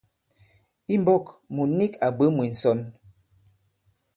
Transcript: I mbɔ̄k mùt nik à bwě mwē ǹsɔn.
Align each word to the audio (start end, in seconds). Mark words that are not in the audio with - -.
I 0.93 0.95
mbɔ̄k 1.01 1.23
mùt 1.53 1.69
nik 1.77 1.93
à 2.05 2.07
bwě 2.15 2.25
mwē 2.35 2.45
ǹsɔn. 2.55 2.79